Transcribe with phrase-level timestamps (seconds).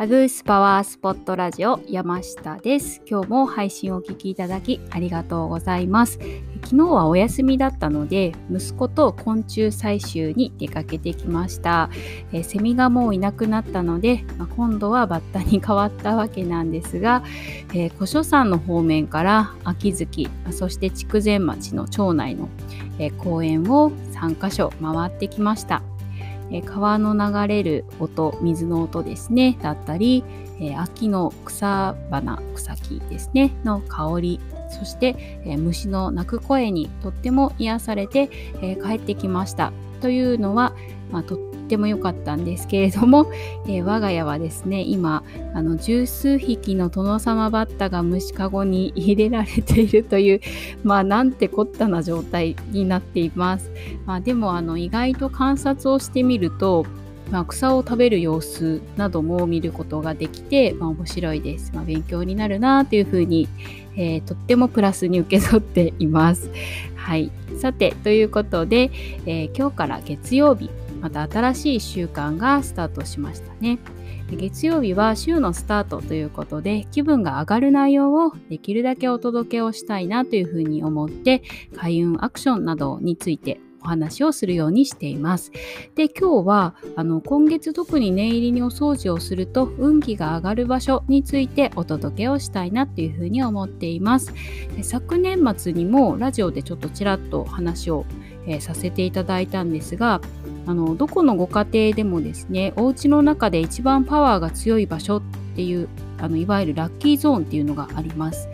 [0.00, 3.02] アグースパワースポットラジオ山下です。
[3.06, 6.18] 今日も配信をお聞きいただきありがとうございます。
[6.64, 11.90] 昨日はお休みだったので息子と昆虫採集に出かけてきました。
[12.32, 17.22] えセミがもういなくなったので、まあ、今度はバッタに変わったわけなんですが、
[17.74, 22.48] えー、古書山の方面から秋月、そして筑前町の町内の、
[22.98, 25.82] えー、公園を3カ所回ってきました。
[26.64, 30.24] 川の流れる音水の音ですねだったり、
[30.60, 38.30] え秋の草花草木ですねの香りそして、え虫の鳴く声にとっても癒されて、
[38.62, 39.72] え帰ってきました。
[40.00, 40.74] というのは、
[41.10, 41.38] まあ、とっ
[41.68, 43.30] ても良かったんですけれども、
[43.68, 45.22] え、我が家はですね今
[45.54, 50.40] あの十数匹の殿様バッタが虫かごに入れられているという
[50.82, 53.70] まあなんてこったな状態になっています、
[54.06, 56.86] まあ、でもあの意外と観察をしてみると
[57.30, 63.48] まあ、草を食べる様子なども見ることができて、まあ、面白いです、まあ、勉強になるなというふうに、
[63.96, 66.50] えー、とってもプラスに受け取っています。
[66.96, 68.90] はい、さてということで、
[69.26, 70.70] えー、今日から月曜日
[71.00, 73.78] また新しい習慣がスタートしましたね。
[74.36, 81.42] 月曜日は週のスタートということで気分が上がる内容をできるだけお届けをしたいなというふうに思って
[81.76, 85.52] 開運アクションなどについてお話をするようにしています。
[85.94, 94.32] で今日はあの今月特に念入りにお掃除をすると運気が上がる場所についてお届けをしたいなというふうに思っています。
[94.82, 98.04] 昨年末にもラジオでちょっとちらっと話を、
[98.46, 100.20] えー、させていただいたんですが
[100.66, 108.48] あのどこのご家庭でもですねお家の中で一番パワーが強い場所ってっていうあのいわゆるラッキーゾーンっていうのがあります。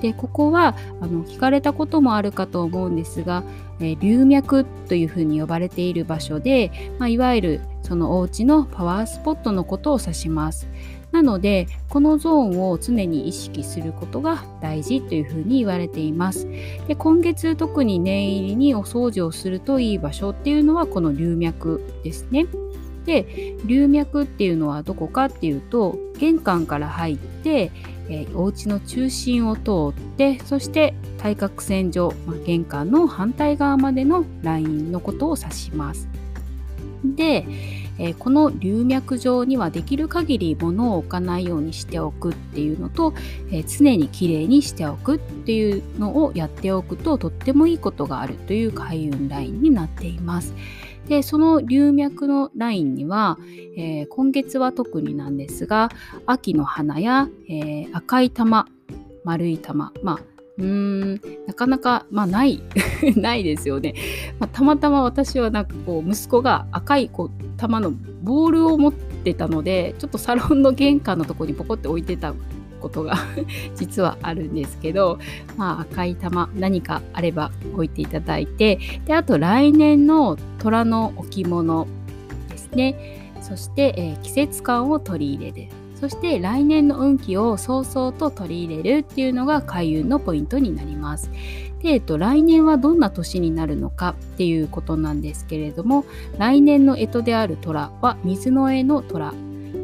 [0.00, 3.44] でここはあの聞かれたこともあるかと思うんですが、
[3.80, 10.68] えー、流脈というふうに呼ばれている場所で、まあ、いわゆるそのお家のパワースポットのことを指します。
[11.12, 16.48] なのでこのゾーンを常に意識することが大事というふうに言われています。
[16.88, 22.46] で今月特に念入りにお掃除をするといい場所っていうのはこの流脈ですね。
[23.04, 27.70] で流脈っていうのはどこかっていうと玄関から入って、
[28.08, 36.08] えー、お家の中心を通ってそして対角線上、まあ、玄関の反対側までのラインのことを指します。
[37.04, 37.46] で、
[37.98, 43.12] えー、この流脈上にはできる限り物を置かないようにしておくっていうのと、
[43.50, 50.54] えー、常にきれいにしておくっていうのをやっておくととってもいいことがあるという開運ラインになっています。
[51.08, 53.38] でその流脈のラインには、
[53.76, 55.90] えー、今月は特になんですが
[56.26, 58.66] 秋の花や、え赤い玉
[59.24, 62.62] 丸い玉まあうーんなかなか、まあ、ない
[63.16, 63.94] ないですよね、
[64.38, 67.92] まあ、たまたま私はなんかこう息子が赤いこう玉の
[68.22, 72.34] ボールを持ってたのでちょっとサロンの玄関のとこにポコって置いてた
[72.82, 73.16] ことが
[73.76, 75.18] 実はあるんですけど、
[75.56, 81.86] まあ、赤い玉何かあれば置いていただいてであと来年の虎の置物
[82.50, 85.68] ですねそして、えー、季節感を取り入れる
[86.02, 91.30] そして来年の運気を早々と取り入れるっていうのが開運のポイントになります。
[91.80, 96.04] で、えっと、来年はどんな年になるのかっていうことなんですけれども
[96.38, 99.32] 来年の干支である虎は水の絵の虎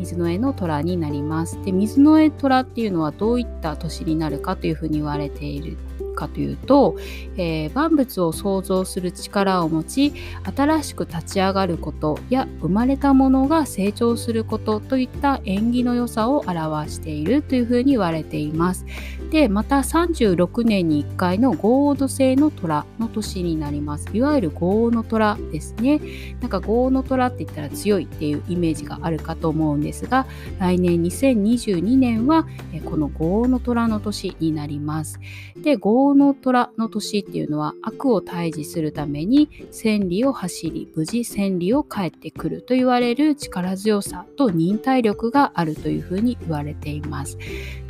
[0.00, 1.62] 水の絵の虎になります。
[1.62, 5.76] で水の絵虎っていうのはどういった年になるかというふうに言われている
[6.14, 6.96] かというと、
[7.36, 10.12] えー、万物を創造する力を持ち
[10.56, 18.84] 新しく立ち上がることや生まれたものが成長することといった縁起の良さを表しているというふうに言われています。
[19.30, 24.08] でまた36年に1回の豪王土星の虎の年になります。
[24.12, 26.00] いわゆる豪王の虎ですね。
[26.40, 30.26] なんか豪王の虎って言ったら強いっていうイメージがあるかと思うんですが
[30.58, 32.46] 来年2022年は
[32.84, 35.20] この豪王の虎の年になります。
[35.62, 47.38] で豪の虎の年っていうのは悪を退治するために千里を走り無事千里を帰ってくると言われる力強さと忍耐力があるというふうに言われています。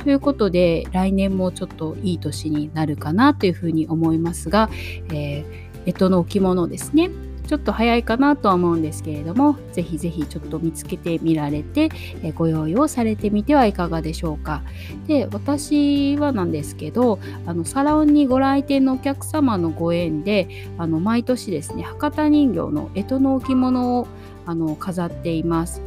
[0.03, 4.69] ということで来年もちょっといい年になるかなというふうに思いますが、
[5.11, 7.09] えー、干支の置物ですね
[7.51, 11.89] ちょっと早いかなとは思うんですけれどもぜひぜひちょっと見つけてみられて、
[12.23, 14.63] えご用意をされてみてはいかがでしょうか。
[15.05, 24.07] で私はなんですけどあのサロンにご来店のお客様のご縁であの毎年ですね博多人形の干支の置物を
[24.45, 25.81] あの飾っています。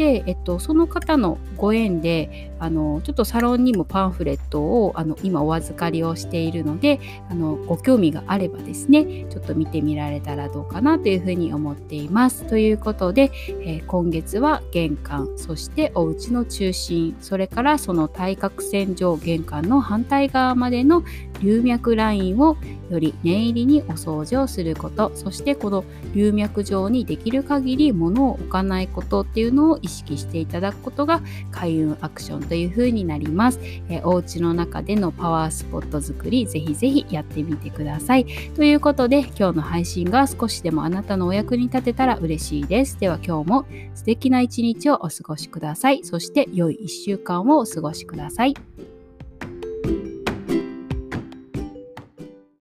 [0.00, 12.44] で、えっと、その方のご縁であのちょっとサロンにもパンフレットをあの今お預かりをしているのであのご興味があればですねちょっと見てみられたらどうかなというふうに思っています。
[12.44, 13.30] ということで、
[13.60, 21.04] えー、今月は玄関そしてお家の中心それからその対角線上玄関の反対側までの
[21.42, 22.56] 流脈ラインを
[22.90, 31.20] より念入りにお掃除をすることそしてこの流脈上にできる限り物を置かないことっていうのを意識していただくことが
[31.50, 38.26] 開運アクションという風になります、えー、お家の中でのパワースポット作りぜひぜひやってみてください。
[38.54, 42.98] ということで今日の配信が少しでもあなたのお役に立てたら嬉しいです。
[42.98, 46.04] では今日も素敵な一日をお過ごしください。
[46.04, 48.54] そして良い1週間をお過ごしください。